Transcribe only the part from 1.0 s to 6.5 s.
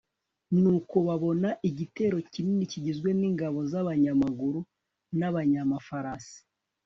babona igitero kinini kigizwe n'ingabo z'abanyamaguru n'abanyamafarasi